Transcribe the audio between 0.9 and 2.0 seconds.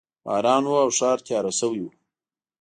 ښار تیاره شوی و